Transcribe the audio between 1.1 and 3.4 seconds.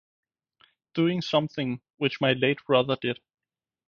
something which my late brother did.